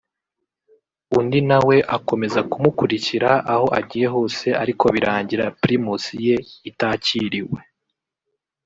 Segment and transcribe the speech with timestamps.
[1.17, 6.35] undi na we akomeza kumukurikira aho agiye hose ariko birangira Primus ye
[6.69, 7.59] itakiriwe